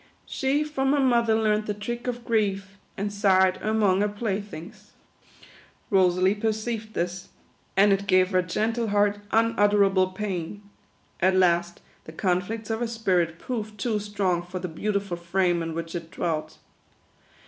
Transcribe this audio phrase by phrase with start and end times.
[0.25, 4.93] 11 She from her mother learnt the trick of grief, And sighed among her playthings."
[5.91, 7.29] Rosalie perceived this;
[7.77, 10.63] and it gave her gentle heart unutterable pain.
[11.19, 15.75] At last, the conflicts of her spirit proved too strong for the beautiful frame in
[15.75, 16.57] which it dwelt.